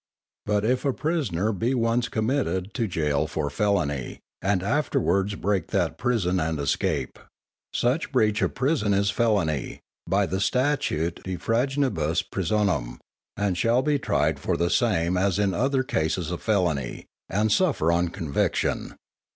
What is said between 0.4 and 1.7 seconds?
But if a prisoner